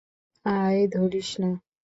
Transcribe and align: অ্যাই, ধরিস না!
অ্যাই, 0.45 0.79
ধরিস 0.93 1.29
না! 1.41 1.51